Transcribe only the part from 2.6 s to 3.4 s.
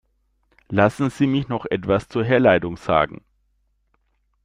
sagen.